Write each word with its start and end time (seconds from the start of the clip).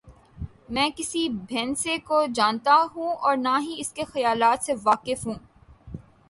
میں 0.69 0.89
کسی 0.97 1.27
بھینسے 1.29 1.97
کو 1.97 2.23
جانتا 2.35 2.75
ہوں 2.95 3.13
اور 3.15 3.37
نہ 3.37 3.57
ہی 3.61 3.75
اس 3.77 3.91
کے 3.91 4.03
خیالات 4.03 4.63
سے 4.63 4.73
واقف 4.83 5.27
ہوں۔ 5.27 5.35